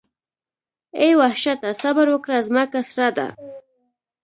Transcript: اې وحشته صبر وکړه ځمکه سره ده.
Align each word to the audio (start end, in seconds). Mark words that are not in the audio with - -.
اې 1.01 1.09
وحشته 1.21 1.69
صبر 1.81 2.07
وکړه 2.11 2.37
ځمکه 2.47 2.79
سره 2.89 3.09
ده. 3.17 3.27